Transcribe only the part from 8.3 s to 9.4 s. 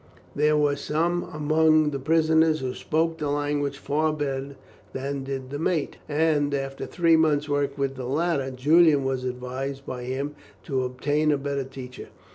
Julian was